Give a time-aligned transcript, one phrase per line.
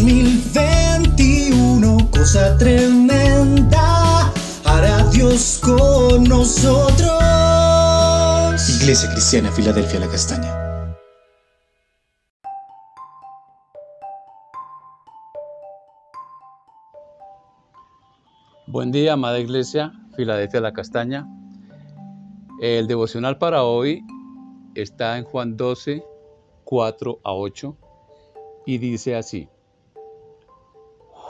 [0.00, 4.32] 2021, cosa tremenda,
[4.64, 7.20] hará Dios con nosotros.
[8.80, 10.56] Iglesia Cristiana, Filadelfia, la Castaña.
[18.66, 21.28] Buen día, amada Iglesia, Filadelfia, la Castaña.
[22.62, 24.02] El devocional para hoy
[24.74, 26.02] está en Juan 12,
[26.64, 27.76] 4 a 8
[28.64, 29.50] y dice así.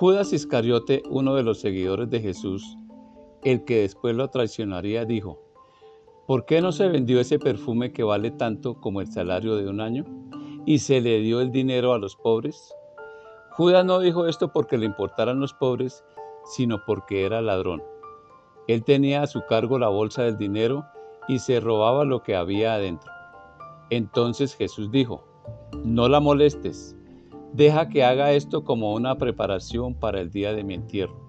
[0.01, 2.79] Judas Iscariote, uno de los seguidores de Jesús,
[3.45, 5.39] el que después lo traicionaría, dijo,
[6.27, 9.79] ¿por qué no se vendió ese perfume que vale tanto como el salario de un
[9.83, 10.07] año
[10.65, 12.75] y se le dio el dinero a los pobres?
[13.51, 16.03] Judas no dijo esto porque le importaran los pobres,
[16.47, 17.83] sino porque era ladrón.
[18.69, 20.83] Él tenía a su cargo la bolsa del dinero
[21.29, 23.13] y se robaba lo que había adentro.
[23.91, 25.23] Entonces Jesús dijo,
[25.85, 26.97] no la molestes,
[27.53, 31.29] deja que haga esto como una preparación para el día de mi entierro,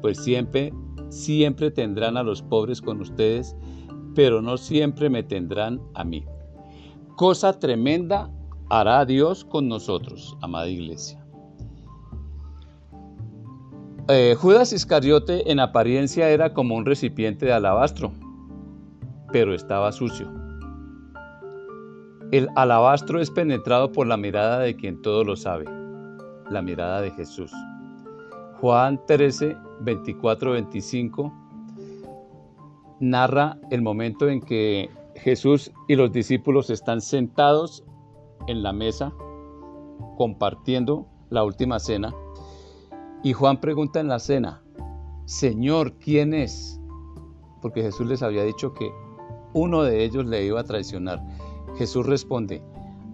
[0.00, 0.72] pues siempre,
[1.08, 3.56] siempre tendrán a los pobres con ustedes,
[4.14, 6.24] pero no siempre me tendrán a mí.
[7.16, 8.30] Cosa tremenda
[8.70, 11.24] hará Dios con nosotros, amada iglesia.
[14.08, 18.12] Eh, Judas Iscariote en apariencia era como un recipiente de alabastro,
[19.32, 20.47] pero estaba sucio.
[22.30, 25.64] El alabastro es penetrado por la mirada de quien todo lo sabe,
[26.50, 27.52] la mirada de Jesús.
[28.60, 31.32] Juan 13, 24, 25
[33.00, 37.84] narra el momento en que Jesús y los discípulos están sentados
[38.46, 39.12] en la mesa
[40.16, 42.12] compartiendo la última cena
[43.22, 44.62] y Juan pregunta en la cena,
[45.24, 46.80] Señor, ¿quién es?
[47.60, 48.90] Porque Jesús les había dicho que
[49.54, 51.20] uno de ellos le iba a traicionar.
[51.78, 52.62] Jesús responde,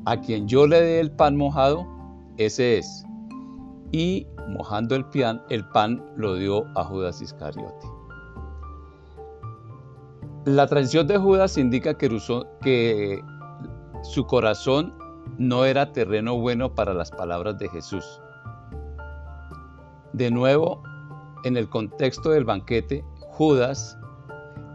[0.06, 1.86] a quien yo le dé el pan mojado,
[2.38, 3.04] ese es.
[3.92, 7.86] Y mojando el pan, el pan lo dio a Judas Iscariote.
[10.46, 12.08] La traición de Judas indica que,
[12.62, 13.22] que
[14.02, 14.94] su corazón
[15.38, 18.20] no era terreno bueno para las palabras de Jesús.
[20.12, 20.82] De nuevo,
[21.44, 23.98] en el contexto del banquete, Judas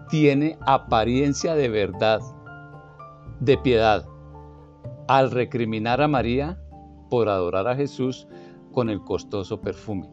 [0.10, 2.20] tiene apariencia de verdad
[3.40, 4.06] de piedad
[5.08, 6.62] al recriminar a María
[7.10, 8.28] por adorar a Jesús
[8.72, 10.10] con el costoso perfume.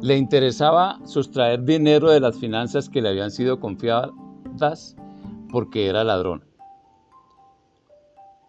[0.00, 4.96] Le interesaba sustraer dinero de las finanzas que le habían sido confiadas
[5.50, 6.44] porque era ladrón.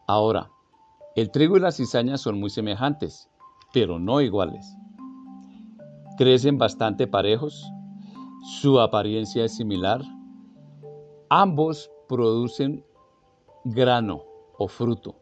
[0.08, 0.52] Ahora,
[1.16, 3.30] el trigo y la cizaña son muy semejantes,
[3.74, 4.66] pero no iguales.
[6.18, 7.66] Crecen bastante parejos,
[8.60, 10.02] su apariencia es similar,
[11.30, 12.84] ambos producen
[13.64, 14.24] grano
[14.58, 15.16] o fruto,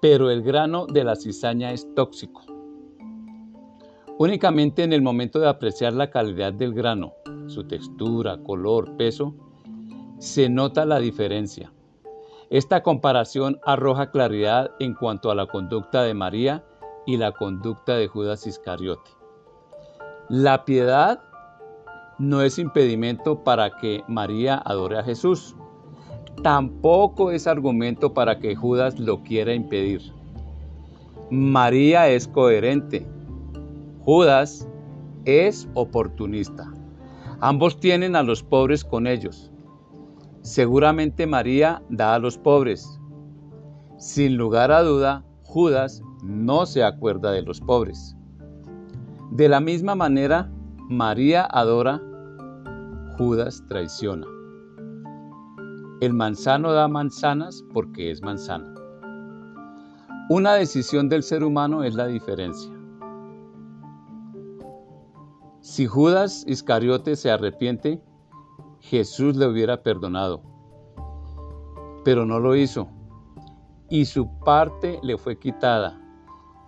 [0.00, 2.42] pero el grano de la cizaña es tóxico.
[4.18, 7.14] Únicamente en el momento de apreciar la calidad del grano,
[7.46, 9.34] su textura, color, peso,
[10.18, 11.72] se nota la diferencia.
[12.50, 16.64] Esta comparación arroja claridad en cuanto a la conducta de María
[17.06, 19.10] y la conducta de Judas Iscariote.
[20.28, 21.22] La piedad
[22.18, 25.56] no es impedimento para que María adore a Jesús
[26.42, 30.00] tampoco es argumento para que Judas lo quiera impedir.
[31.30, 33.06] María es coherente.
[34.04, 34.68] Judas
[35.24, 36.72] es oportunista.
[37.40, 39.50] Ambos tienen a los pobres con ellos.
[40.42, 42.98] Seguramente María da a los pobres.
[43.98, 48.16] Sin lugar a duda, Judas no se acuerda de los pobres.
[49.30, 50.50] De la misma manera,
[50.88, 52.02] María adora,
[53.16, 54.26] Judas traiciona.
[56.00, 58.74] El manzano da manzanas porque es manzana.
[60.30, 62.72] Una decisión del ser humano es la diferencia.
[65.60, 68.02] Si Judas Iscariote se arrepiente,
[68.78, 70.40] Jesús le hubiera perdonado,
[72.02, 72.88] pero no lo hizo,
[73.90, 76.00] y su parte le fue quitada,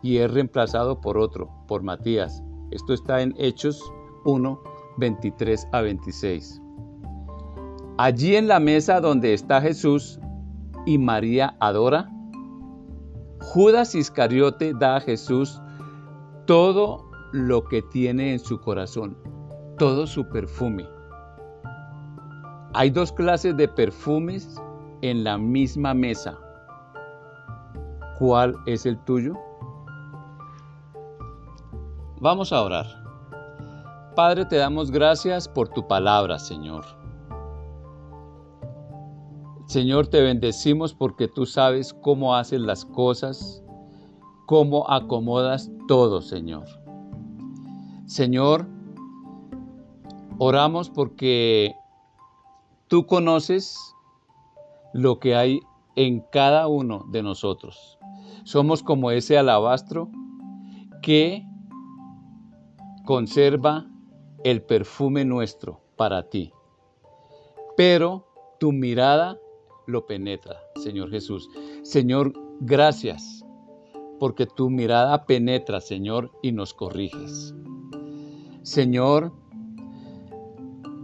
[0.03, 2.43] y es reemplazado por otro, por Matías.
[2.71, 3.83] Esto está en Hechos
[4.27, 4.61] 1,
[4.99, 6.61] 23 a 26.
[7.99, 10.19] Allí en la mesa donde está Jesús
[10.87, 12.11] y María adora,
[13.41, 15.61] Judas Iscariote da a Jesús
[16.47, 19.17] todo lo que tiene en su corazón,
[19.79, 20.87] todo su perfume.
[22.75, 24.61] Hay dos clases de perfumes
[25.03, 26.39] en la misma mesa.
[28.19, 29.35] ¿Cuál es el tuyo?
[32.21, 32.87] Vamos a orar.
[34.17, 37.02] Padre, te damos gracias por tu palabra, Señor.
[39.73, 43.65] Señor, te bendecimos porque tú sabes cómo haces las cosas,
[44.45, 46.67] cómo acomodas todo, Señor.
[48.05, 48.67] Señor,
[50.37, 51.75] oramos porque
[52.89, 53.79] tú conoces
[54.93, 55.61] lo que hay
[55.97, 57.99] en cada uno de nosotros.
[58.45, 60.11] Somos como ese alabastro
[61.01, 61.47] que
[63.07, 63.87] conserva
[64.45, 66.53] el perfume nuestro para ti.
[67.75, 68.27] Pero
[68.61, 69.39] tu mirada
[69.87, 71.49] lo penetra, Señor Jesús.
[71.83, 73.45] Señor, gracias,
[74.19, 77.55] porque tu mirada penetra, Señor, y nos corriges.
[78.63, 79.33] Señor,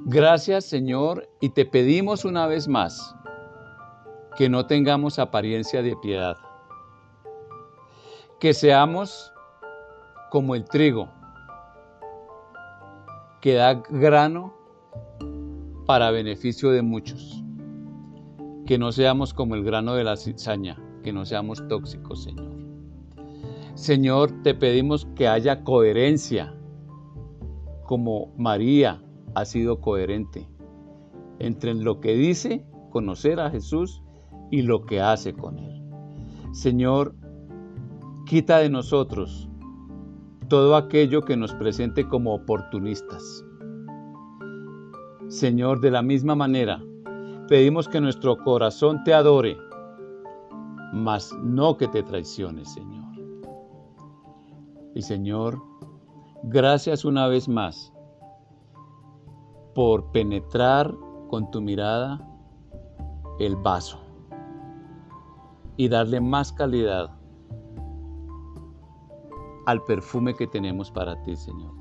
[0.04, 3.14] gracias, Señor, y te pedimos una vez más
[4.36, 6.36] que no tengamos apariencia de piedad,
[8.38, 9.32] que seamos
[10.30, 11.08] como el trigo,
[13.40, 14.54] que da grano
[15.86, 17.42] para beneficio de muchos.
[18.68, 22.52] Que no seamos como el grano de la cizaña, que no seamos tóxicos, Señor.
[23.72, 26.54] Señor, te pedimos que haya coherencia,
[27.84, 29.02] como María
[29.34, 30.46] ha sido coherente
[31.38, 34.02] entre lo que dice conocer a Jesús
[34.50, 35.82] y lo que hace con Él.
[36.52, 37.14] Señor,
[38.26, 39.48] quita de nosotros
[40.48, 43.46] todo aquello que nos presente como oportunistas.
[45.28, 46.82] Señor, de la misma manera,
[47.48, 49.56] pedimos que nuestro corazón te adore,
[50.92, 53.04] mas no que te traicione, Señor.
[54.94, 55.60] Y Señor,
[56.44, 57.92] gracias una vez más
[59.74, 60.94] por penetrar
[61.28, 62.20] con tu mirada
[63.38, 63.98] el vaso
[65.76, 67.10] y darle más calidad
[69.66, 71.72] al perfume que tenemos para ti, Señor.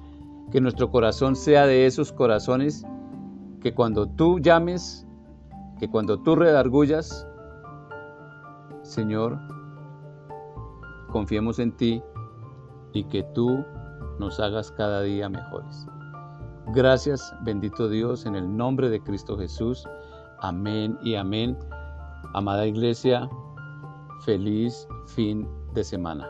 [0.51, 2.85] Que nuestro corazón sea de esos corazones
[3.61, 5.06] que cuando tú llames,
[5.79, 7.27] que cuando tú redargullas,
[8.81, 9.37] Señor,
[11.11, 12.01] confiemos en ti
[12.93, 13.63] y que tú
[14.19, 15.87] nos hagas cada día mejores.
[16.73, 19.87] Gracias, bendito Dios, en el nombre de Cristo Jesús.
[20.39, 21.57] Amén y amén.
[22.33, 23.29] Amada iglesia,
[24.25, 26.27] feliz fin de semana.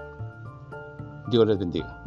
[1.30, 2.07] Dios les bendiga.